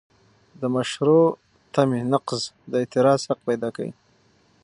[0.61, 1.25] د مشروع
[1.73, 3.93] تمې نقض د اعتراض حق پیدا کوي.